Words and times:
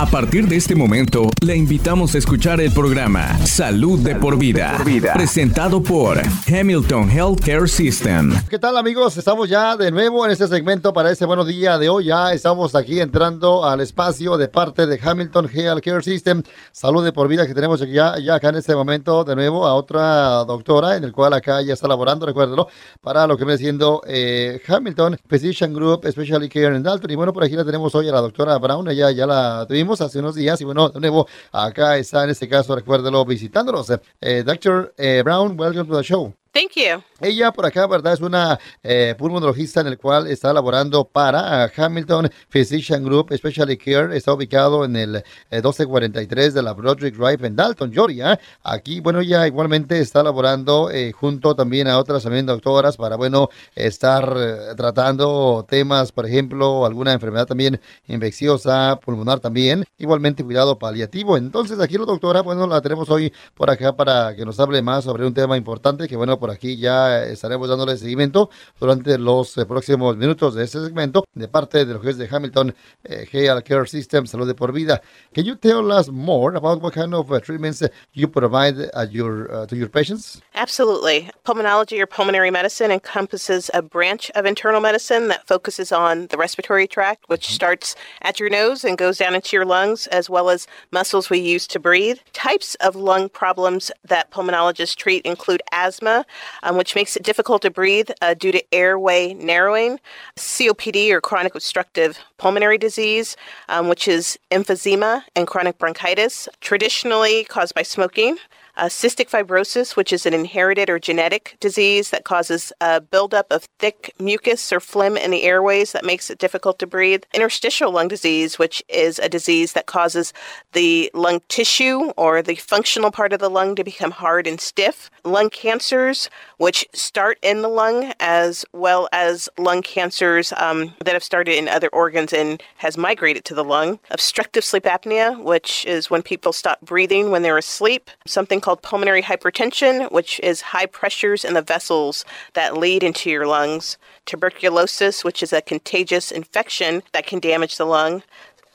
A 0.00 0.06
partir 0.06 0.48
de 0.48 0.56
este 0.56 0.74
momento, 0.74 1.28
le 1.44 1.54
invitamos 1.54 2.14
a 2.14 2.18
escuchar 2.18 2.58
el 2.62 2.72
programa 2.72 3.36
Salud 3.44 3.98
de 3.98 4.16
por 4.16 4.38
vida, 4.38 4.80
presentado 5.12 5.82
por 5.82 6.18
Hamilton 6.50 7.10
Healthcare 7.10 7.68
System. 7.68 8.32
¿Qué 8.48 8.58
tal 8.58 8.78
amigos? 8.78 9.18
Estamos 9.18 9.50
ya 9.50 9.76
de 9.76 9.90
nuevo 9.90 10.24
en 10.24 10.32
este 10.32 10.48
segmento 10.48 10.94
para 10.94 11.10
este 11.10 11.26
buenos 11.26 11.46
día 11.46 11.76
de 11.76 11.90
hoy. 11.90 12.06
Ya 12.06 12.32
estamos 12.32 12.74
aquí 12.74 12.98
entrando 12.98 13.62
al 13.66 13.82
espacio 13.82 14.38
de 14.38 14.48
parte 14.48 14.86
de 14.86 14.98
Hamilton 14.98 15.50
Healthcare 15.52 16.02
System, 16.02 16.44
Salud 16.72 17.04
de 17.04 17.12
por 17.12 17.28
vida, 17.28 17.46
que 17.46 17.52
tenemos 17.52 17.82
aquí 17.82 17.92
ya, 17.92 18.18
ya 18.18 18.36
acá 18.36 18.48
en 18.48 18.56
este 18.56 18.74
momento 18.74 19.22
de 19.22 19.36
nuevo 19.36 19.66
a 19.66 19.74
otra 19.74 20.46
doctora, 20.46 20.96
en 20.96 21.04
el 21.04 21.12
cual 21.12 21.34
acá 21.34 21.60
ya 21.60 21.74
está 21.74 21.86
laborando, 21.86 22.24
recuérdelo, 22.24 22.68
para 23.02 23.26
lo 23.26 23.36
que 23.36 23.44
viene 23.44 23.58
siendo 23.58 24.00
eh, 24.06 24.62
Hamilton 24.66 25.18
Physician 25.28 25.74
Group 25.74 26.10
Specialty 26.10 26.48
Care 26.48 26.74
en 26.74 26.82
Dalton. 26.82 27.10
Y 27.10 27.16
bueno, 27.16 27.34
por 27.34 27.44
aquí 27.44 27.54
la 27.54 27.66
tenemos 27.66 27.94
hoy 27.94 28.08
a 28.08 28.12
la 28.12 28.22
doctora 28.22 28.56
Brown, 28.56 28.88
ya, 28.92 29.10
ya 29.10 29.26
la 29.26 29.66
tuvimos 29.68 29.89
hace 30.00 30.18
unos 30.18 30.34
días 30.34 30.60
y 30.60 30.64
bueno, 30.64 30.90
de 30.90 31.00
nuevo 31.00 31.26
acá 31.52 31.96
está 31.96 32.24
en 32.24 32.30
este 32.30 32.48
caso, 32.48 32.76
recuérdelo, 32.76 33.24
visitándonos. 33.24 33.90
Eh, 34.20 34.44
Dr. 34.44 34.94
Eh, 34.96 35.22
Brown, 35.24 35.58
welcome 35.58 35.88
to 35.88 35.96
the 35.96 36.04
show. 36.04 36.39
Thank 36.52 36.72
you. 36.74 37.02
Ella 37.20 37.52
por 37.52 37.66
acá, 37.66 37.86
¿verdad? 37.86 38.14
Es 38.14 38.20
una 38.20 38.58
eh, 38.82 39.14
pulmonologista 39.16 39.82
en 39.82 39.88
el 39.88 39.98
cual 39.98 40.26
está 40.26 40.52
laborando 40.52 41.04
para 41.04 41.70
Hamilton 41.76 42.30
Physician 42.48 43.04
Group 43.04 43.32
Specialty 43.36 43.76
Care. 43.76 44.16
Está 44.16 44.32
ubicado 44.32 44.84
en 44.84 44.96
el 44.96 45.22
1243 45.50 46.46
eh, 46.46 46.50
de 46.50 46.62
la 46.62 46.72
Broderick 46.72 47.14
Drive 47.14 47.46
en 47.46 47.54
Dalton, 47.54 47.92
Georgia. 47.92 48.40
Aquí, 48.64 49.00
bueno, 49.00 49.20
ella 49.20 49.46
igualmente 49.46 50.00
está 50.00 50.22
laborando 50.22 50.90
eh, 50.90 51.12
junto 51.12 51.54
también 51.54 51.86
a 51.86 51.98
otras 51.98 52.22
también 52.22 52.46
doctoras 52.46 52.96
para, 52.96 53.16
bueno, 53.16 53.50
estar 53.74 54.34
eh, 54.36 54.74
tratando 54.76 55.66
temas, 55.68 56.10
por 56.10 56.26
ejemplo, 56.26 56.84
alguna 56.86 57.12
enfermedad 57.12 57.46
también 57.46 57.80
infecciosa, 58.08 58.98
pulmonar 59.04 59.40
también. 59.40 59.84
Igualmente 59.98 60.42
cuidado 60.42 60.78
paliativo. 60.78 61.36
Entonces, 61.36 61.78
aquí 61.80 61.98
la 61.98 62.06
doctora, 62.06 62.40
bueno, 62.40 62.66
la 62.66 62.80
tenemos 62.80 63.10
hoy 63.10 63.32
por 63.54 63.70
acá 63.70 63.94
para 63.94 64.34
que 64.34 64.44
nos 64.44 64.58
hable 64.58 64.80
más 64.80 65.04
sobre 65.04 65.26
un 65.26 65.34
tema 65.34 65.56
importante 65.56 66.08
que, 66.08 66.16
bueno, 66.16 66.39
por 66.40 66.50
aquí 66.50 66.76
ya 66.76 67.24
estaremos 67.24 67.68
dándole 67.68 67.96
seguimiento 67.96 68.50
durante 68.80 69.18
los 69.18 69.56
eh, 69.58 69.66
próximos 69.66 70.16
minutos 70.16 70.54
de 70.54 70.64
este 70.64 70.80
segmento 70.80 71.24
de 71.34 71.46
parte 71.46 71.84
de 71.84 71.94
lo 71.94 72.00
que 72.00 72.10
es 72.10 72.18
de 72.18 72.28
Hamilton 72.28 72.74
eh, 73.04 73.28
Health 73.30 73.64
Care 73.64 73.86
System, 73.86 74.26
Salud 74.26 74.46
de 74.46 74.54
por 74.54 74.72
Vida. 74.72 75.00
Can 75.34 75.44
you 75.44 75.54
tell 75.54 75.92
us 75.92 76.08
more 76.08 76.56
about 76.56 76.82
what 76.82 76.94
kind 76.94 77.14
of 77.14 77.30
uh, 77.30 77.40
treatments 77.40 77.82
you 78.12 78.26
provide 78.26 78.90
at 78.94 79.12
your, 79.12 79.52
uh, 79.52 79.66
to 79.66 79.76
your 79.76 79.88
patients? 79.88 80.40
Absolutely. 80.54 81.30
Pulmonology 81.44 82.00
or 82.00 82.06
pulmonary 82.06 82.50
medicine 82.50 82.90
encompasses 82.90 83.70
a 83.74 83.82
branch 83.82 84.30
of 84.34 84.46
internal 84.46 84.80
medicine 84.80 85.28
that 85.28 85.46
focuses 85.46 85.92
on 85.92 86.26
the 86.28 86.36
respiratory 86.36 86.86
tract, 86.86 87.24
which 87.28 87.46
mm-hmm. 87.46 87.54
starts 87.54 87.94
at 88.22 88.40
your 88.40 88.48
nose 88.50 88.84
and 88.84 88.98
goes 88.98 89.18
down 89.18 89.34
into 89.34 89.56
your 89.56 89.66
lungs, 89.66 90.06
as 90.08 90.30
well 90.30 90.50
as 90.50 90.66
muscles 90.90 91.28
we 91.28 91.38
use 91.38 91.66
to 91.66 91.78
breathe. 91.78 92.18
Types 92.32 92.74
of 92.76 92.96
lung 92.96 93.28
problems 93.28 93.90
that 94.04 94.30
pulmonologists 94.30 94.96
treat 94.96 95.24
include 95.26 95.62
asthma, 95.72 96.24
um, 96.62 96.76
which 96.76 96.94
makes 96.94 97.16
it 97.16 97.22
difficult 97.22 97.62
to 97.62 97.70
breathe 97.70 98.10
uh, 98.22 98.34
due 98.34 98.52
to 98.52 98.74
airway 98.74 99.34
narrowing, 99.34 99.98
COPD 100.36 101.10
or 101.10 101.20
chronic 101.20 101.54
obstructive 101.54 102.18
pulmonary 102.38 102.78
disease, 102.78 103.36
um, 103.68 103.88
which 103.88 104.08
is 104.08 104.38
emphysema 104.50 105.22
and 105.36 105.46
chronic 105.46 105.78
bronchitis, 105.78 106.48
traditionally 106.60 107.44
caused 107.44 107.74
by 107.74 107.82
smoking. 107.82 108.36
Uh, 108.80 108.86
cystic 108.86 109.28
fibrosis, 109.28 109.94
which 109.94 110.10
is 110.10 110.24
an 110.24 110.32
inherited 110.32 110.88
or 110.88 110.98
genetic 110.98 111.54
disease 111.60 112.08
that 112.08 112.24
causes 112.24 112.72
a 112.80 112.98
buildup 112.98 113.46
of 113.52 113.68
thick 113.78 114.14
mucus 114.18 114.72
or 114.72 114.80
phlegm 114.80 115.18
in 115.18 115.30
the 115.30 115.42
airways 115.42 115.92
that 115.92 116.02
makes 116.02 116.30
it 116.30 116.38
difficult 116.38 116.78
to 116.78 116.86
breathe. 116.86 117.22
Interstitial 117.34 117.92
lung 117.92 118.08
disease, 118.08 118.58
which 118.58 118.82
is 118.88 119.18
a 119.18 119.28
disease 119.28 119.74
that 119.74 119.84
causes 119.84 120.32
the 120.72 121.10
lung 121.12 121.42
tissue 121.48 122.10
or 122.16 122.40
the 122.40 122.54
functional 122.54 123.10
part 123.10 123.34
of 123.34 123.38
the 123.40 123.50
lung 123.50 123.74
to 123.74 123.84
become 123.84 124.12
hard 124.12 124.46
and 124.46 124.62
stiff. 124.62 125.10
Lung 125.24 125.50
cancers, 125.50 126.30
which 126.56 126.86
start 126.94 127.38
in 127.42 127.60
the 127.60 127.68
lung, 127.68 128.14
as 128.18 128.64
well 128.72 129.10
as 129.12 129.46
lung 129.58 129.82
cancers 129.82 130.54
um, 130.56 130.94
that 131.04 131.12
have 131.12 131.22
started 131.22 131.58
in 131.58 131.68
other 131.68 131.90
organs 131.92 132.32
and 132.32 132.62
has 132.78 132.96
migrated 132.96 133.44
to 133.44 133.54
the 133.54 133.62
lung. 133.62 133.98
Obstructive 134.10 134.64
sleep 134.64 134.84
apnea, 134.84 135.38
which 135.38 135.84
is 135.84 136.08
when 136.08 136.22
people 136.22 136.54
stop 136.54 136.80
breathing 136.80 137.30
when 137.30 137.42
they're 137.42 137.58
asleep. 137.58 138.08
Something 138.26 138.58
called 138.62 138.69
called 138.70 138.82
pulmonary 138.82 139.20
hypertension, 139.20 140.08
which 140.12 140.38
is 140.44 140.60
high 140.60 140.86
pressures 140.86 141.44
in 141.44 141.54
the 141.54 141.62
vessels 141.62 142.24
that 142.54 142.76
lead 142.76 143.02
into 143.02 143.28
your 143.28 143.44
lungs, 143.44 143.98
tuberculosis, 144.26 145.24
which 145.24 145.42
is 145.42 145.52
a 145.52 145.60
contagious 145.60 146.30
infection 146.30 147.02
that 147.12 147.26
can 147.26 147.40
damage 147.40 147.78
the 147.78 147.84
lung, 147.84 148.22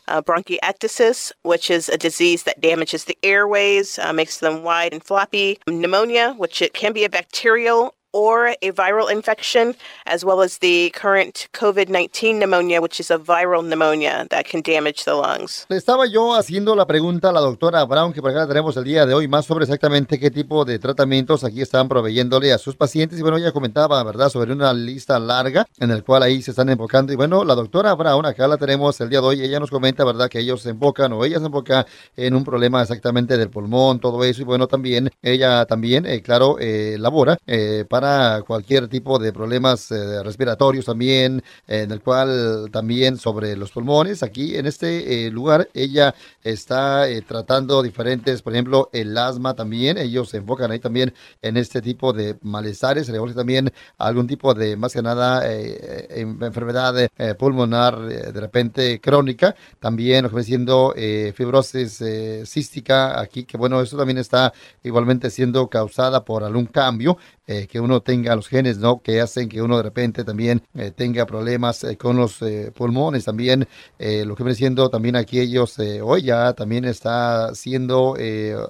uh, 0.09 0.21
bronchiectasis, 0.21 1.31
which 1.43 1.71
is 1.71 1.87
a 1.87 1.97
disease 1.97 2.43
that 2.43 2.59
damages 2.59 3.05
the 3.05 3.17
airways, 3.23 3.97
uh, 3.99 4.11
makes 4.11 4.39
them 4.39 4.63
wide 4.63 4.91
and 4.91 5.01
floppy, 5.01 5.59
pneumonia, 5.65 6.33
which 6.37 6.61
it 6.61 6.73
can 6.73 6.91
be 6.91 7.05
a 7.05 7.09
bacterial 7.09 7.95
or 8.15 8.55
a 8.61 8.71
viral 8.71 9.11
infection, 9.11 9.75
as 10.05 10.23
well 10.23 10.41
as 10.41 10.59
the 10.59 10.89
current 10.95 11.49
COVID 11.51 11.89
19 11.89 12.39
pneumonia, 12.39 12.79
which 12.79 13.01
is 13.01 13.11
a 13.11 13.17
viral 13.17 13.61
pneumonia 13.61 14.25
that 14.29 14.45
can 14.45 14.61
damage 14.61 15.03
the 15.03 15.13
lungs. 15.13 15.65
Le 15.67 15.75
estaba 15.75 16.05
yo 16.07 16.33
haciendo 16.33 16.75
la 16.75 16.87
pregunta 16.87 17.29
a 17.29 17.33
la 17.33 17.41
doctora 17.41 17.83
Brown, 17.83 18.13
que 18.13 18.21
por 18.21 18.31
acá 18.31 18.47
tenemos 18.47 18.77
el 18.77 18.85
día 18.85 19.05
de 19.05 19.13
hoy, 19.13 19.27
más 19.27 19.45
sobre 19.45 19.65
exactamente 19.65 20.17
qué 20.17 20.31
tipo 20.31 20.63
de 20.63 20.79
tratamientos 20.79 21.43
aquí 21.43 21.61
están 21.61 21.89
proveyéndole 21.89 22.53
a 22.53 22.57
sus 22.57 22.77
pacientes. 22.77 23.19
Y 23.19 23.21
bueno, 23.21 23.37
ella 23.37 23.51
comentaba, 23.51 24.01
¿verdad?, 24.03 24.29
sobre 24.29 24.53
una 24.53 24.73
lista 24.73 25.19
larga 25.19 25.67
en 25.79 25.91
el 25.91 26.05
cual 26.05 26.23
ahí 26.23 26.41
se 26.41 26.51
están 26.51 26.69
enfocando. 26.69 27.11
Y 27.11 27.17
bueno, 27.17 27.43
la 27.43 27.55
doctora 27.55 27.93
Brown, 27.95 28.25
acá 28.25 28.47
la 28.47 28.55
tenemos 28.55 28.99
el 29.01 29.09
día 29.09 29.19
de 29.19 29.27
hoy, 29.27 29.41
ella 29.43 29.59
nos 29.59 29.69
comenta, 29.69 30.05
¿verdad?, 30.05 30.29
que 30.29 30.39
ellos 30.39 30.61
se 30.61 30.69
enfocan 30.69 31.11
o 31.11 31.25
ella 31.25 31.39
se 31.39 31.47
enfoca 31.47 31.85
en 32.15 32.33
un 32.33 32.45
problema 32.45 32.81
exactamente 32.81 33.37
del 33.37 33.49
pulmón, 33.49 33.99
todo 33.99 34.23
eso. 34.23 34.41
Y 34.41 34.45
bueno, 34.45 34.67
también, 34.67 35.11
ella 35.21 35.65
también, 35.65 36.05
eh, 36.05 36.21
claro, 36.21 36.55
eh, 36.59 36.95
labora 36.97 37.37
eh, 37.45 37.83
para 37.89 38.04
cualquier 38.45 38.87
tipo 38.87 39.19
de 39.19 39.31
problemas 39.31 39.91
eh, 39.91 40.23
respiratorios 40.23 40.85
también, 40.85 41.43
en 41.67 41.91
el 41.91 42.01
cual 42.01 42.69
también 42.71 43.17
sobre 43.17 43.55
los 43.55 43.71
pulmones. 43.71 44.23
Aquí 44.23 44.55
en 44.55 44.65
este 44.65 45.27
eh, 45.27 45.31
lugar 45.31 45.69
ella 45.73 46.13
está 46.43 47.07
eh, 47.09 47.21
tratando 47.21 47.81
diferentes, 47.81 48.41
por 48.41 48.53
ejemplo, 48.53 48.89
el 48.93 49.17
asma 49.17 49.53
también. 49.55 49.97
Ellos 49.97 50.29
se 50.29 50.37
enfocan 50.37 50.71
ahí 50.71 50.79
también 50.79 51.13
en 51.41 51.57
este 51.57 51.81
tipo 51.81 52.13
de 52.13 52.37
malestares, 52.41 53.09
le 53.09 53.19
también 53.33 53.71
algún 53.97 54.27
tipo 54.27 54.53
de, 54.53 54.77
más 54.77 54.93
que 54.93 55.01
nada, 55.01 55.43
enfermedad 55.51 57.09
pulmonar 57.37 57.99
de 57.99 58.39
repente 58.39 58.99
crónica. 59.01 59.55
También 59.79 60.25
ofreciendo 60.25 60.93
fibrosis 61.33 62.03
cística 62.45 63.19
aquí, 63.19 63.43
que 63.45 63.57
bueno, 63.57 63.81
eso 63.81 63.97
también 63.97 64.19
está 64.19 64.53
igualmente 64.83 65.29
siendo 65.29 65.67
causada 65.69 66.23
por 66.23 66.43
algún 66.43 66.67
cambio 66.67 67.17
eh, 67.47 67.67
que 67.67 67.79
uno 67.79 68.01
tenga 68.01 68.35
los 68.35 68.47
genes, 68.47 68.79
¿no? 68.79 69.03
Que 69.03 69.21
hacen 69.21 69.47
que 69.47 69.61
uno 69.61 69.77
de 69.77 69.83
repente 69.83 70.23
también 70.23 70.63
eh, 70.73 70.89
tenga 70.89 71.27
problemas 71.27 71.83
eh, 71.83 71.95
con 71.95 72.17
los 72.17 72.39
pulmones. 72.73 73.25
También 73.25 73.67
lo 73.99 74.35
que 74.35 74.43
viene 74.43 74.55
siendo 74.55 74.89
también 74.89 75.15
aquí 75.15 75.39
ellos, 75.39 75.77
hoy 76.01 76.23
ya 76.23 76.53
también 76.53 76.85
está 76.85 77.53
siendo, 77.53 78.15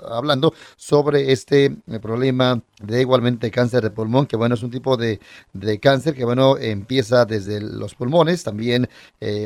hablando 0.09 0.53
sobre 0.75 1.31
este 1.31 1.75
problema 2.02 2.62
de 2.81 3.02
igualmente 3.02 3.52
cáncer 3.52 3.84
de 3.84 3.90
pulmón, 3.91 4.25
que 4.25 4.36
bueno, 4.36 4.56
es 4.56 4.63
un 4.63 4.72
tipo 4.72 4.97
de, 4.97 5.19
de 5.53 5.80
cáncer 5.80 6.13
que 6.13 6.25
bueno, 6.25 6.57
empieza 6.57 7.25
desde 7.25 7.62
los 7.62 7.96
pulmones. 7.96 8.44
También 8.44 8.88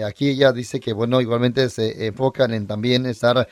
aquí 0.06 0.30
ella 0.30 0.52
dice 0.52 0.80
que 0.80 0.94
bueno, 0.94 1.22
igualmente 1.22 1.70
se 1.70 2.08
enfocan 2.08 2.54
en 2.54 2.68
también 2.68 3.06
estar 3.06 3.48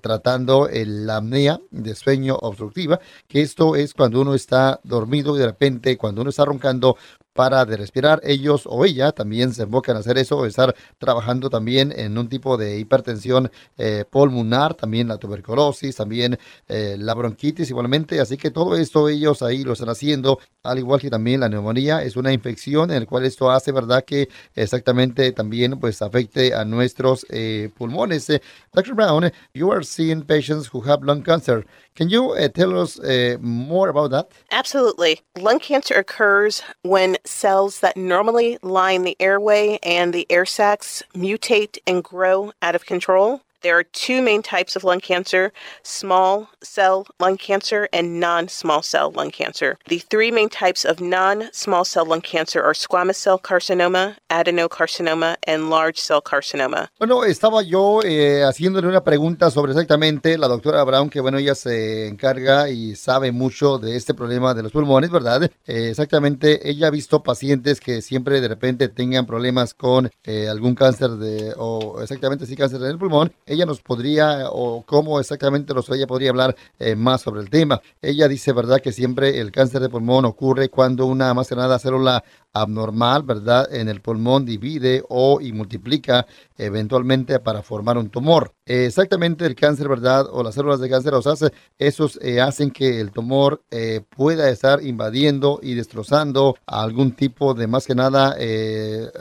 tratando 0.00 0.68
la 0.72 1.16
apnea 1.16 1.60
de 1.70 1.94
sueño 1.94 2.36
obstructiva, 2.36 3.00
que 3.28 3.42
esto 3.42 3.76
es 3.76 3.94
cuando 3.94 4.20
uno 4.20 4.34
está 4.34 4.80
dormido 4.84 5.21
y 5.22 5.38
de 5.38 5.46
repente 5.46 5.96
cuando 5.96 6.20
uno 6.22 6.30
está 6.30 6.44
roncando 6.44 6.96
para 7.32 7.64
de 7.64 7.76
respirar, 7.76 8.20
ellos 8.24 8.64
o 8.66 8.84
ella 8.84 9.12
también 9.12 9.54
se 9.54 9.62
enfocan 9.62 9.96
a 9.96 10.00
hacer 10.00 10.18
eso, 10.18 10.44
estar 10.44 10.74
trabajando 10.98 11.48
también 11.48 11.92
en 11.96 12.18
un 12.18 12.28
tipo 12.28 12.56
de 12.56 12.78
hipertensión 12.78 13.50
eh, 13.78 14.04
pulmonar, 14.08 14.74
también 14.74 15.08
la 15.08 15.16
tuberculosis, 15.16 15.96
también 15.96 16.38
eh, 16.68 16.96
la 16.98 17.14
bronquitis 17.14 17.70
igualmente, 17.70 18.20
así 18.20 18.36
que 18.36 18.50
todo 18.50 18.76
esto 18.76 19.08
ellos 19.08 19.42
ahí 19.42 19.64
lo 19.64 19.72
están 19.72 19.88
haciendo, 19.88 20.38
al 20.62 20.78
igual 20.78 21.00
que 21.00 21.10
también 21.10 21.40
la 21.40 21.48
neumonía 21.48 22.02
es 22.02 22.16
una 22.16 22.32
infección 22.32 22.90
en 22.90 22.98
el 22.98 23.06
cual 23.06 23.24
esto 23.24 23.50
hace, 23.50 23.72
¿verdad? 23.72 24.04
Que 24.04 24.28
exactamente 24.54 25.32
también 25.32 25.78
pues 25.80 26.02
afecte 26.02 26.54
a 26.54 26.64
nuestros 26.64 27.26
eh, 27.30 27.70
pulmones. 27.76 28.28
Dr. 28.72 28.94
Brown, 28.94 29.32
you 29.54 29.72
are 29.72 29.84
seeing 29.84 30.22
patients 30.22 30.68
who 30.72 30.82
have 30.86 31.02
lung 31.02 31.22
cancer. 31.22 31.66
Can 31.94 32.08
you 32.08 32.30
uh, 32.30 32.48
tell 32.48 32.78
us 32.78 32.98
uh, 32.98 33.36
more 33.40 33.90
about 33.90 34.10
that? 34.12 34.30
Absolutely. 34.50 35.20
Lung 35.36 35.58
cancer 35.58 35.94
occurs 35.94 36.62
when 36.82 37.18
cells 37.24 37.80
that 37.80 37.96
normally 37.96 38.58
line 38.62 39.02
the 39.02 39.16
airway 39.20 39.78
and 39.82 40.14
the 40.14 40.26
air 40.30 40.46
sacs 40.46 41.02
mutate 41.14 41.78
and 41.86 42.02
grow 42.02 42.52
out 42.62 42.74
of 42.74 42.86
control. 42.86 43.42
There 43.62 43.78
are 43.78 43.84
two 43.84 44.22
main 44.22 44.42
types 44.42 44.74
of 44.74 44.82
lung 44.82 44.98
cancer 44.98 45.52
small 45.84 46.48
cell 46.64 47.06
lung 47.20 47.36
cancer 47.36 47.88
and 47.92 48.18
non 48.18 48.48
small 48.48 48.82
cell 48.82 49.12
lung 49.12 49.30
cancer. 49.30 49.78
The 49.86 50.00
three 50.00 50.32
main 50.32 50.48
types 50.48 50.84
of 50.84 51.00
non 51.00 51.48
small 51.52 51.84
cell 51.84 52.04
lung 52.04 52.22
cancer 52.22 52.60
are 52.60 52.72
squamous 52.74 53.16
cell 53.16 53.38
carcinoma, 53.38 54.16
adenocarcinoma, 54.28 55.36
and 55.46 55.70
large 55.70 55.98
cell 55.98 56.20
carcinoma. 56.20 56.88
Bueno, 56.98 57.22
estaba 57.22 57.62
yo 57.62 58.00
eh, 58.02 58.42
haciéndole 58.42 58.88
una 58.88 59.04
pregunta 59.04 59.48
sobre 59.52 59.70
exactamente 59.72 60.36
la 60.38 60.48
doctora 60.48 60.82
Brown, 60.82 61.08
que 61.08 61.20
bueno, 61.20 61.38
ella 61.38 61.54
se 61.54 62.08
encarga 62.08 62.68
y 62.68 62.96
sabe 62.96 63.30
mucho 63.30 63.78
de 63.78 63.94
este 63.94 64.12
problema 64.12 64.54
de 64.54 64.64
los 64.64 64.72
pulmones, 64.72 65.10
¿verdad? 65.10 65.44
Eh, 65.44 65.90
exactamente, 65.90 66.68
ella 66.68 66.88
ha 66.88 66.90
visto 66.90 67.22
pacientes 67.22 67.78
que 67.78 68.02
siempre 68.02 68.40
de 68.40 68.48
repente 68.48 68.88
tengan 68.88 69.24
problemas 69.24 69.72
con 69.72 70.10
eh, 70.24 70.48
algún 70.48 70.74
cáncer 70.74 71.10
de, 71.10 71.54
o 71.56 72.00
exactamente 72.02 72.44
sí, 72.44 72.56
cáncer 72.56 72.80
en 72.82 72.88
el 72.88 72.98
pulmón 72.98 73.32
ella 73.52 73.66
nos 73.66 73.82
podría, 73.82 74.48
o 74.50 74.82
cómo 74.86 75.20
exactamente 75.20 75.74
nos, 75.74 75.86
podría 75.86 76.30
hablar 76.30 76.56
eh, 76.78 76.96
más 76.96 77.20
sobre 77.20 77.40
el 77.42 77.50
tema. 77.50 77.80
Ella 78.00 78.28
dice, 78.28 78.52
¿verdad?, 78.52 78.80
que 78.80 78.92
siempre 78.92 79.40
el 79.40 79.52
cáncer 79.52 79.80
de 79.82 79.88
pulmón 79.88 80.24
ocurre 80.24 80.70
cuando 80.70 81.06
una, 81.06 81.34
más 81.34 81.48
que 81.48 81.56
nada, 81.56 81.78
célula 81.78 82.24
abnormal, 82.52 83.22
¿verdad?, 83.22 83.72
en 83.74 83.88
el 83.88 84.00
pulmón 84.00 84.44
divide 84.44 85.04
o 85.08 85.40
y 85.40 85.52
multiplica 85.52 86.26
eventualmente 86.56 87.38
para 87.40 87.62
formar 87.62 87.98
un 87.98 88.08
tumor. 88.08 88.54
exactamente 88.64 89.44
el 89.44 89.54
cáncer, 89.54 89.88
¿verdad?, 89.88 90.26
o 90.30 90.42
las 90.42 90.54
células 90.54 90.80
de 90.80 90.88
cáncer 90.88 91.14
hace 91.14 91.52
esos 91.78 92.18
eh, 92.22 92.40
hacen 92.40 92.70
que 92.70 93.00
el 93.00 93.10
tumor 93.12 93.62
eh, 93.70 94.00
pueda 94.16 94.48
estar 94.48 94.82
invadiendo 94.82 95.60
y 95.62 95.74
destrozando 95.74 96.56
algún 96.66 97.12
tipo 97.12 97.54
de, 97.54 97.66
más 97.66 97.86
que 97.86 97.94
nada, 97.94 98.36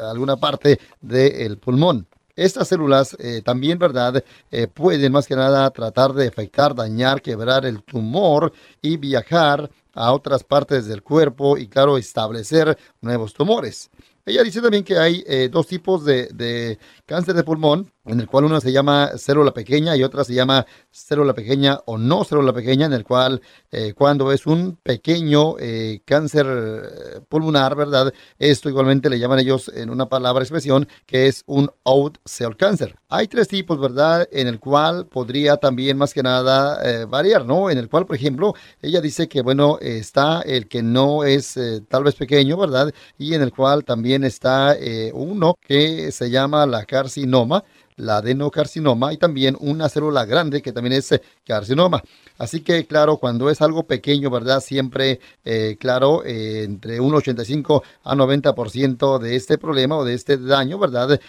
alguna 0.10 0.38
parte 0.38 0.80
del 1.02 1.58
pulmón. 1.58 2.08
Estas 2.42 2.70
células 2.70 3.16
eh, 3.20 3.44
también, 3.44 3.78
¿verdad? 3.78 4.24
Eh, 4.50 4.66
pueden 4.66 5.12
más 5.12 5.28
que 5.28 5.36
nada 5.36 5.70
tratar 5.70 6.12
de 6.14 6.28
afectar, 6.28 6.74
dañar, 6.74 7.22
quebrar 7.22 7.68
el 7.68 7.84
tumor 7.84 8.52
y 8.82 8.98
viajar 8.98 9.70
a 9.94 10.12
otras 10.12 10.44
partes 10.44 10.88
del 10.88 11.04
cuerpo 11.04 11.56
y, 11.56 11.68
claro, 11.68 12.00
establecer 12.00 12.76
nuevos 13.00 13.36
tumores. 13.36 13.92
Ella 14.26 14.42
dice 14.42 14.60
también 14.60 14.84
que 14.84 14.98
hay 14.98 15.24
eh, 15.28 15.50
dos 15.52 15.68
tipos 15.68 16.04
de, 16.04 16.30
de, 16.34 16.80
cáncer 17.06 17.36
de 17.36 17.44
pulmón, 17.44 17.92
en 18.06 18.20
el 18.20 18.28
cual 18.28 18.46
una 18.46 18.60
se 18.60 18.72
llama 18.72 19.12
célula 19.18 19.54
pequeña 19.54 19.96
y 19.96 20.04
otra 20.04 20.24
se 20.24 20.34
llama 20.34 20.66
célula 20.90 21.34
pequeña 21.34 21.80
o 21.86 21.98
no 21.98 22.24
célula 22.24 22.52
pequeña, 22.52 22.88
en 22.88 22.94
el 22.94 23.04
cual 23.04 23.42
eh, 23.72 23.94
cuando 23.94 24.32
es 24.32 24.48
un 24.48 24.78
pequeño 24.82 25.56
eh, 25.60 26.02
cáncer 26.06 27.24
pulmonar, 27.30 27.76
¿verdad? 27.76 28.14
Esto 28.40 28.70
igualmente 28.70 29.10
le 29.10 29.20
llaman 29.20 29.40
ellos 29.40 29.72
en 29.74 29.90
una 29.90 30.10
palabra 30.10 30.44
expresión 30.44 30.88
que 31.06 31.28
es 31.28 31.44
un 31.46 31.70
out 31.86 32.18
cell 32.26 32.56
cancer. 32.58 32.96
Hay 33.10 33.28
tres 33.28 33.48
tipos, 33.48 33.80
¿verdad? 33.80 34.28
En 34.32 34.48
el 34.48 34.60
cual 34.60 35.06
podría 35.06 35.58
también 35.58 35.98
más 35.98 36.14
que 36.14 36.24
nada 36.24 37.06
variar, 37.06 37.46
¿no? 37.46 37.70
En 37.70 37.78
el 37.78 37.90
cual, 37.90 38.06
por 38.06 38.16
ejemplo, 38.16 38.54
ella 38.82 39.02
dice 39.02 39.28
que, 39.28 39.42
bueno, 39.42 39.78
está 39.82 40.42
el 40.42 40.68
que 40.68 40.82
no 40.82 41.24
es 41.24 41.60
tal 41.90 42.04
vez 42.04 42.16
pequeño, 42.16 42.58
¿verdad? 42.58 42.94
Y 43.18 43.34
en 43.36 43.42
el 43.42 43.52
cual 43.52 43.84
también 43.84 44.24
está 44.24 44.76
uno 45.14 45.56
que 45.62 46.12
se 46.12 46.30
llama 46.30 46.66
la 46.66 46.86
carcinoma, 46.86 47.64
la 48.02 48.18
adenocarcinoma 48.18 49.14
y 49.14 49.18
también 49.18 49.56
una 49.60 49.88
célula 49.88 50.26
grande 50.26 50.62
que 50.62 50.72
también 50.72 50.94
es 50.94 51.12
eh, 51.12 51.22
carcinoma. 51.46 52.02
Así 52.38 52.62
que, 52.62 52.86
claro, 52.86 53.18
cuando 53.18 53.50
es 53.50 53.62
algo 53.62 53.84
pequeño, 53.84 54.30
¿verdad? 54.30 54.60
Siempre, 54.60 55.20
eh, 55.46 55.78
claro, 55.80 56.24
eh, 56.26 56.64
entre 56.64 57.00
un 57.00 57.14
85 57.14 57.84
a 58.04 58.16
90% 58.16 59.20
de 59.20 59.36
este 59.36 59.58
problema 59.58 59.98
o 59.98 60.04
de 60.04 60.16
este 60.16 60.38
daño, 60.38 60.80
¿verdad? 60.80 61.20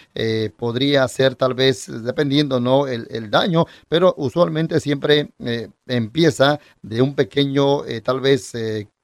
podría 0.57 1.07
ser 1.09 1.35
tal 1.35 1.55
vez, 1.55 1.87
dependiendo, 2.05 2.61
¿no? 2.61 2.87
El, 2.87 3.07
el 3.11 3.31
daño, 3.31 3.67
pero 3.89 4.15
usualmente 4.17 4.81
siempre 4.81 5.31
empieza 5.87 6.61
de 6.83 7.03
un 7.03 7.15
pequeño, 7.15 7.83
tal 8.05 8.21
vez, 8.21 8.53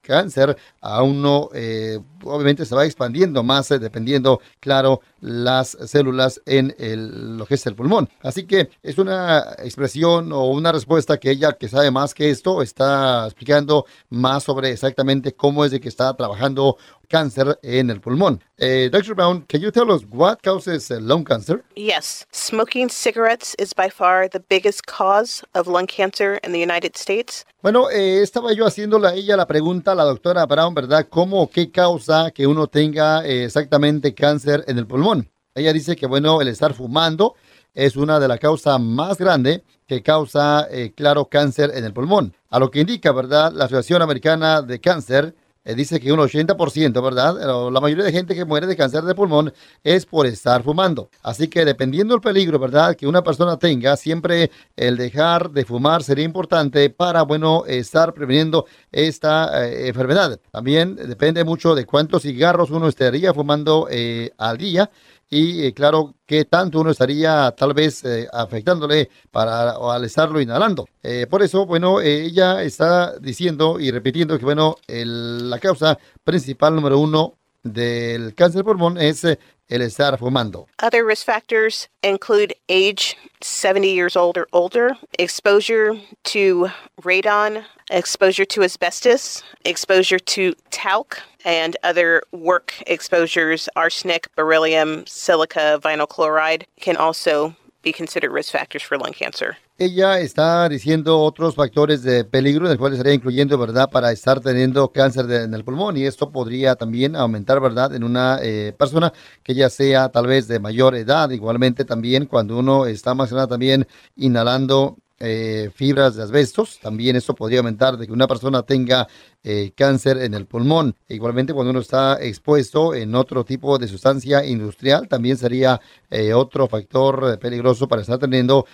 cáncer 0.08 0.56
a 0.80 1.02
uno 1.02 1.50
eh, 1.52 1.98
obviamente 2.24 2.64
se 2.64 2.74
va 2.74 2.84
expandiendo 2.84 3.42
más 3.42 3.70
eh, 3.70 3.78
dependiendo, 3.78 4.40
claro, 4.58 5.02
las 5.20 5.76
células 5.86 6.40
en 6.46 6.74
el, 6.78 7.36
lo 7.36 7.46
que 7.46 7.54
es 7.54 7.66
el 7.66 7.74
pulmón. 7.74 8.08
Así 8.22 8.46
que 8.46 8.70
es 8.82 8.98
una 8.98 9.54
expresión 9.58 10.32
o 10.32 10.46
una 10.46 10.72
respuesta 10.72 11.18
que 11.18 11.30
ella 11.30 11.52
que 11.52 11.68
sabe 11.68 11.90
más 11.90 12.14
que 12.14 12.30
esto 12.30 12.62
está 12.62 13.26
explicando 13.26 13.84
más 14.08 14.44
sobre 14.44 14.70
exactamente 14.70 15.34
cómo 15.34 15.64
es 15.64 15.70
de 15.70 15.80
que 15.80 15.88
está 15.88 16.14
trabajando 16.16 16.78
cáncer 17.08 17.58
en 17.62 17.90
el 17.90 18.00
pulmón. 18.00 18.40
Uh, 18.60 18.88
Dr. 18.90 19.14
Brown, 19.14 19.42
can 19.48 19.60
you 19.60 19.70
tell 19.70 19.90
us 19.90 20.04
what 20.10 20.42
causes 20.42 20.90
uh, 20.90 20.98
lung 21.00 21.24
cancer? 21.24 21.64
Yes. 21.76 22.26
Smoking 22.32 22.88
cigarettes 22.88 23.54
is 23.58 23.72
by 23.72 23.88
far 23.88 24.28
the 24.28 24.40
biggest 24.40 24.86
cause 24.86 25.44
of 25.54 25.66
lung 25.66 25.86
cancer 25.86 26.38
in 26.44 26.52
the 26.52 26.60
United 26.60 26.96
States. 26.96 27.44
Bueno, 27.60 27.90
eh, 27.90 28.22
estaba 28.22 28.52
yo 28.52 28.66
haciéndole 28.66 29.08
a 29.08 29.14
ella 29.14 29.36
la 29.36 29.48
pregunta 29.48 29.90
a 29.90 29.94
la 29.96 30.04
doctora 30.04 30.46
Brown, 30.46 30.74
¿verdad? 30.74 31.08
¿Cómo 31.10 31.42
o 31.42 31.50
qué 31.50 31.72
causa 31.72 32.30
que 32.30 32.46
uno 32.46 32.68
tenga 32.68 33.26
eh, 33.26 33.46
exactamente 33.46 34.14
cáncer 34.14 34.64
en 34.68 34.78
el 34.78 34.86
pulmón? 34.86 35.28
Ella 35.56 35.72
dice 35.72 35.96
que, 35.96 36.06
bueno, 36.06 36.40
el 36.40 36.46
estar 36.46 36.72
fumando 36.72 37.34
es 37.74 37.96
una 37.96 38.20
de 38.20 38.28
las 38.28 38.38
causas 38.38 38.80
más 38.80 39.18
grandes 39.18 39.62
que 39.88 40.04
causa, 40.04 40.68
eh, 40.70 40.92
claro, 40.94 41.24
cáncer 41.24 41.72
en 41.74 41.84
el 41.84 41.92
pulmón. 41.92 42.32
A 42.48 42.60
lo 42.60 42.70
que 42.70 42.78
indica, 42.78 43.10
¿verdad? 43.10 43.52
La 43.52 43.64
Asociación 43.64 44.02
Americana 44.02 44.62
de 44.62 44.80
Cáncer 44.80 45.34
eh, 45.68 45.74
dice 45.74 46.00
que 46.00 46.10
un 46.10 46.18
80%, 46.18 47.02
¿verdad? 47.02 47.70
La 47.70 47.80
mayoría 47.80 48.04
de 48.04 48.10
gente 48.10 48.34
que 48.34 48.46
muere 48.46 48.66
de 48.66 48.74
cáncer 48.74 49.02
de 49.04 49.14
pulmón 49.14 49.52
es 49.84 50.06
por 50.06 50.26
estar 50.26 50.62
fumando. 50.62 51.10
Así 51.22 51.48
que 51.48 51.66
dependiendo 51.66 52.14
del 52.14 52.22
peligro, 52.22 52.58
¿verdad? 52.58 52.96
Que 52.96 53.06
una 53.06 53.22
persona 53.22 53.58
tenga, 53.58 53.94
siempre 53.98 54.50
el 54.76 54.96
dejar 54.96 55.50
de 55.50 55.66
fumar 55.66 56.02
sería 56.02 56.24
importante 56.24 56.88
para, 56.88 57.20
bueno, 57.20 57.64
estar 57.66 58.14
preveniendo 58.14 58.64
esta 58.90 59.66
eh, 59.66 59.88
enfermedad. 59.88 60.40
También 60.50 60.96
depende 60.96 61.44
mucho 61.44 61.74
de 61.74 61.84
cuántos 61.84 62.22
cigarros 62.22 62.70
uno 62.70 62.88
estaría 62.88 63.34
fumando 63.34 63.88
eh, 63.90 64.30
al 64.38 64.56
día 64.56 64.90
y 65.30 65.66
eh, 65.66 65.74
claro 65.74 66.14
que 66.26 66.44
tanto 66.44 66.80
uno 66.80 66.90
estaría 66.90 67.54
tal 67.56 67.74
vez 67.74 68.04
eh, 68.04 68.26
afectándole 68.32 69.10
para 69.30 69.72
al 69.72 70.04
estarlo 70.04 70.40
inhalando. 70.40 70.88
Eh, 71.02 71.26
por 71.28 71.42
eso, 71.42 71.66
bueno, 71.66 72.00
ella 72.00 72.62
está 72.62 73.18
diciendo 73.18 73.78
y 73.78 73.90
repitiendo 73.90 74.38
que 74.38 74.44
bueno, 74.44 74.76
la 74.86 75.58
causa 75.58 75.98
principal 76.24 76.74
número 76.74 76.98
uno 76.98 77.34
del 77.62 78.34
cáncer 78.34 78.60
de 78.60 78.64
pulmón 78.64 78.98
es 78.98 79.24
el 79.24 79.82
estar 79.82 80.18
fumando. 80.18 80.66
Other 80.82 81.04
risk 81.04 81.26
factors 81.26 81.88
include 82.02 82.54
age, 82.68 83.16
70 83.42 83.88
years 83.88 84.16
old 84.16 84.38
or 84.38 84.48
older, 84.52 84.96
exposure 85.18 86.00
to 86.24 86.68
radon, 87.02 87.64
exposure 87.90 88.46
to 88.46 88.62
asbestos, 88.62 89.42
exposure 89.64 90.18
to 90.18 90.54
talc, 90.70 91.18
and 91.48 91.78
other 91.82 92.22
work 92.30 92.74
exposures, 92.86 93.70
arsenic, 93.74 94.28
beryllium, 94.36 95.04
silica, 95.06 95.80
vinyl 95.82 96.06
chloride, 96.06 96.66
can 96.78 96.96
also 96.96 97.56
be 97.82 97.90
considered 97.90 98.30
risk 98.30 98.52
factors 98.52 98.82
for 98.82 98.98
lung 98.98 99.14
cancer. 99.14 99.56
Ella 99.80 100.18
está 100.18 100.68
diciendo 100.68 101.20
otros 101.20 101.54
factores 101.54 102.02
de 102.02 102.24
peligro, 102.24 102.66
en 102.66 102.72
el 102.72 102.78
cual 102.78 102.92
estaría 102.92 103.14
incluyendo, 103.14 103.56
¿verdad?, 103.56 103.88
para 103.88 104.10
estar 104.10 104.40
teniendo 104.40 104.90
cáncer 104.90 105.30
en 105.30 105.54
el 105.54 105.64
pulmón. 105.64 105.96
Y 105.96 106.04
esto 106.04 106.32
podría 106.32 106.74
también 106.74 107.14
aumentar, 107.14 107.60
¿verdad?, 107.60 107.94
en 107.94 108.02
una 108.02 108.40
eh, 108.42 108.74
persona 108.76 109.12
que 109.44 109.54
ya 109.54 109.70
sea 109.70 110.08
tal 110.08 110.26
vez 110.26 110.48
de 110.48 110.58
mayor 110.58 110.96
edad. 110.96 111.30
Igualmente 111.30 111.84
también 111.84 112.26
cuando 112.26 112.58
uno 112.58 112.86
está 112.86 113.14
más 113.14 113.28
que 113.28 113.36
nada 113.36 113.46
también 113.46 113.86
inhalando 114.16 114.98
eh, 115.20 115.70
fibras 115.74 116.14
de 116.14 116.22
asbestos. 116.22 116.78
También 116.80 117.16
esto 117.16 117.34
podría 117.34 117.58
aumentar 117.58 117.96
de 117.96 118.06
que 118.06 118.12
una 118.12 118.28
persona 118.28 118.62
tenga 118.62 119.08
eh, 119.42 119.72
cáncer 119.74 120.18
en 120.18 120.32
el 120.34 120.46
pulmón. 120.46 120.94
Igualmente, 121.08 121.52
cuando 121.52 121.70
uno 121.72 121.80
está 121.80 122.22
expuesto 122.22 122.94
en 122.94 123.14
otro 123.16 123.44
tipo 123.44 123.78
de 123.78 123.88
sustancia 123.88 124.44
industrial, 124.44 125.08
también 125.08 125.36
sería 125.36 125.80
eh, 126.08 126.32
otro 126.34 126.68
factor 126.68 127.36
peligroso 127.40 127.88
para 127.88 128.02
estar 128.02 128.18
teniendo 128.18 128.66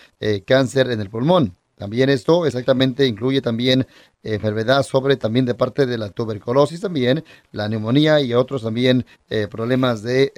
cáncer 0.47 0.91
en 0.91 1.01
el 1.01 1.09
pulmón. 1.09 1.55
También 1.77 2.09
esto 2.11 2.47
exactamente 2.47 3.07
incluye 3.07 3.41
también 3.41 3.87
enfermedad 4.23 4.83
sobre 4.83 5.17
también 5.17 5.45
de 5.45 5.55
parte 5.55 5.87
de 5.87 5.99
la 5.99 6.11
tuberculosis 6.11 6.81
también, 6.81 7.25
la 7.53 7.69
neumonía 7.69 8.21
y 8.21 8.33
otros 8.33 8.63
también 8.63 9.05
problemas 9.51 10.03
de, 10.03 10.33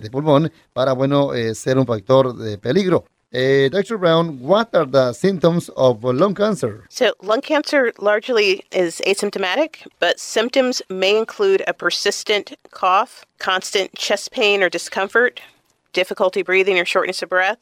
de, 0.00 0.10
pulmón 0.10 0.52
para, 0.72 0.92
bueno, 0.92 1.30
ser 1.54 1.78
un 1.78 1.86
factor 1.86 2.36
de 2.36 2.58
peligro. 2.58 3.04
Uh, 3.36 3.68
Dr. 3.68 3.98
Brown, 3.98 4.40
what 4.40 4.74
are 4.74 4.86
the 4.86 5.12
symptoms 5.12 5.68
of 5.76 6.02
lung 6.02 6.34
cancer? 6.34 6.86
So, 6.88 7.12
lung 7.20 7.42
cancer 7.42 7.92
largely 7.98 8.64
is 8.72 9.02
asymptomatic, 9.06 9.86
but 10.00 10.18
symptoms 10.18 10.80
may 10.88 11.18
include 11.18 11.62
a 11.66 11.74
persistent 11.74 12.54
cough, 12.70 13.26
constant 13.38 13.94
chest 13.94 14.30
pain 14.30 14.62
or 14.62 14.70
discomfort, 14.70 15.42
difficulty 15.92 16.40
breathing 16.40 16.78
or 16.78 16.86
shortness 16.86 17.20
of 17.20 17.28
breath, 17.28 17.58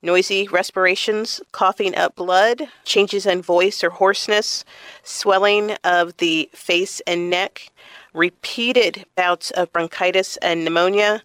noisy 0.00 0.48
respirations, 0.48 1.42
coughing 1.52 1.94
up 1.94 2.16
blood, 2.16 2.68
changes 2.86 3.26
in 3.26 3.42
voice 3.42 3.84
or 3.84 3.90
hoarseness, 3.90 4.64
swelling 5.02 5.72
of 5.84 6.16
the 6.16 6.48
face 6.54 7.02
and 7.06 7.28
neck, 7.28 7.70
repeated 8.14 9.04
bouts 9.16 9.50
of 9.50 9.70
bronchitis 9.70 10.38
and 10.38 10.64
pneumonia, 10.64 11.22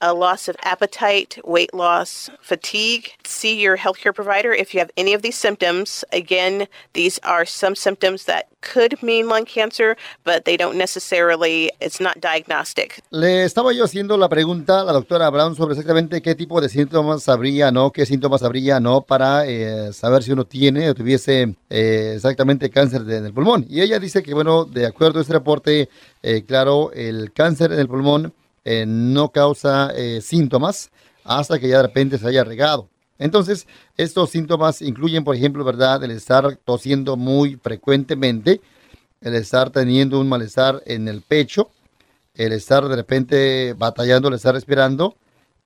a 0.00 0.14
loss 0.14 0.48
of 0.48 0.56
appetite, 0.62 1.38
weight 1.44 1.74
loss, 1.74 2.30
fatigue. 2.40 3.10
See 3.24 3.60
your 3.60 3.76
healthcare 3.76 4.14
provider 4.14 4.52
if 4.52 4.72
you 4.72 4.80
have 4.80 4.90
any 4.96 5.14
of 5.14 5.22
these 5.22 5.36
symptoms. 5.36 6.04
Again, 6.12 6.68
these 6.92 7.18
are 7.22 7.44
some 7.44 7.74
symptoms 7.74 8.24
that 8.24 8.48
could 8.60 9.00
mean 9.02 9.28
lung 9.28 9.44
cancer, 9.44 9.96
but 10.24 10.44
they 10.44 10.56
don't 10.56 10.76
necessarily, 10.76 11.70
it's 11.80 12.00
not 12.00 12.20
diagnostic. 12.20 13.02
Le 13.10 13.44
estaba 13.44 13.72
yo 13.72 13.84
haciendo 13.84 14.16
la 14.16 14.28
pregunta 14.28 14.80
a 14.80 14.84
la 14.84 14.92
doctora 14.92 15.30
Brown 15.30 15.54
sobre 15.56 15.74
exactamente 15.74 16.22
qué 16.22 16.34
tipo 16.34 16.60
de 16.60 16.68
síntomas 16.68 17.28
habría, 17.28 17.70
¿no? 17.70 17.90
¿Qué 17.92 18.06
síntomas 18.06 18.42
habría, 18.42 18.80
¿no? 18.80 19.02
Para 19.02 19.46
eh, 19.46 19.92
saber 19.92 20.22
si 20.22 20.32
uno 20.32 20.44
tiene 20.44 20.90
o 20.90 20.94
tuviese 20.94 21.54
eh, 21.70 22.12
exactamente 22.16 22.70
cáncer 22.70 23.04
de, 23.04 23.20
del 23.20 23.32
pulmón. 23.32 23.66
Y 23.68 23.80
ella 23.80 23.98
dice 23.98 24.22
que, 24.22 24.34
bueno, 24.34 24.64
de 24.64 24.86
acuerdo 24.86 25.18
a 25.18 25.22
este 25.22 25.34
reporte, 25.34 25.88
eh, 26.22 26.44
claro, 26.46 26.90
el 26.92 27.32
cáncer 27.32 27.72
en 27.72 27.80
el 27.80 27.88
pulmón 27.88 28.32
eh, 28.70 28.84
no 28.86 29.30
causa 29.30 29.90
eh, 29.96 30.20
síntomas 30.20 30.90
hasta 31.24 31.58
que 31.58 31.68
ya 31.68 31.78
de 31.78 31.84
repente 31.84 32.18
se 32.18 32.28
haya 32.28 32.44
regado. 32.44 32.90
Entonces, 33.18 33.66
estos 33.96 34.28
síntomas 34.28 34.82
incluyen, 34.82 35.24
por 35.24 35.34
ejemplo, 35.34 35.64
¿verdad? 35.64 36.04
El 36.04 36.10
estar 36.10 36.56
tosiendo 36.66 37.16
muy 37.16 37.56
frecuentemente, 37.56 38.60
el 39.22 39.34
estar 39.36 39.70
teniendo 39.70 40.20
un 40.20 40.28
malestar 40.28 40.82
en 40.84 41.08
el 41.08 41.22
pecho, 41.22 41.70
el 42.34 42.52
estar 42.52 42.86
de 42.86 42.96
repente 42.96 43.72
batallando, 43.72 44.28
el 44.28 44.34
estar 44.34 44.52
respirando, 44.52 45.16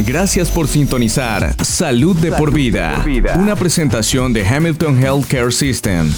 Gracias 0.05 0.51
por 0.51 0.67
sintonizar 0.67 1.55
Salud 1.65 2.17
de 2.17 2.33
por 2.33 2.53
vida, 2.53 3.05
una 3.39 3.55
presentación 3.55 4.33
de 4.33 4.45
Hamilton 4.45 4.99
Healthcare 4.99 5.53
System. 5.53 6.13